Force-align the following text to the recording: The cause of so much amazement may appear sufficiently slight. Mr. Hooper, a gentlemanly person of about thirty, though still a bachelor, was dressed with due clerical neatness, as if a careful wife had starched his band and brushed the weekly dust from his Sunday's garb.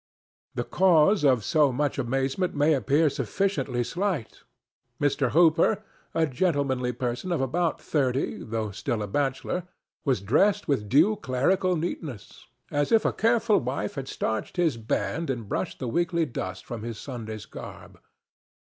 The 0.55 0.63
cause 0.63 1.23
of 1.23 1.43
so 1.43 1.71
much 1.71 1.99
amazement 1.99 2.55
may 2.55 2.73
appear 2.73 3.07
sufficiently 3.07 3.83
slight. 3.83 4.39
Mr. 4.99 5.29
Hooper, 5.29 5.83
a 6.15 6.25
gentlemanly 6.25 6.91
person 6.91 7.31
of 7.31 7.39
about 7.39 7.79
thirty, 7.79 8.41
though 8.43 8.71
still 8.71 9.03
a 9.03 9.07
bachelor, 9.07 9.67
was 10.03 10.19
dressed 10.21 10.67
with 10.67 10.89
due 10.89 11.17
clerical 11.17 11.75
neatness, 11.75 12.47
as 12.71 12.91
if 12.91 13.05
a 13.05 13.13
careful 13.13 13.59
wife 13.59 13.93
had 13.93 14.07
starched 14.07 14.57
his 14.57 14.75
band 14.75 15.29
and 15.29 15.47
brushed 15.47 15.77
the 15.77 15.87
weekly 15.87 16.25
dust 16.25 16.65
from 16.65 16.81
his 16.81 16.97
Sunday's 16.97 17.45
garb. 17.45 17.99